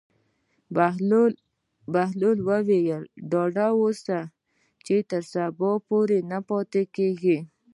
بهلول 1.93 2.39
وویل: 2.49 3.03
ډاډه 3.31 3.67
اوسه 3.79 4.19
چې 4.85 4.95
تر 5.11 5.23
سبا 5.33 5.71
پورې 5.87 6.17
نه 6.31 6.39
پاتې 6.49 6.81
کېږي. 6.95 7.37